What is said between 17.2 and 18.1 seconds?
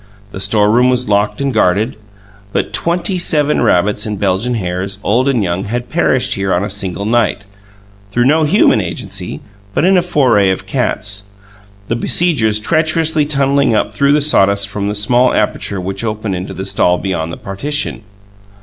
the partition.